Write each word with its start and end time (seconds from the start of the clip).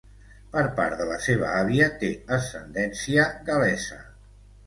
Per 0.53 0.61
part 0.79 1.01
de 1.01 1.05
la 1.09 1.17
seva 1.25 1.51
àvia 1.59 1.91
té 2.03 2.09
ascendència 2.39 3.27
gal·lesa. 3.51 4.01